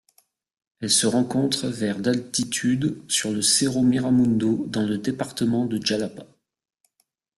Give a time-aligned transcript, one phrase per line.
[0.79, 6.25] Elle se rencontre vers d'altitude sur le Cerro Miramundo dans le département de Jalapa.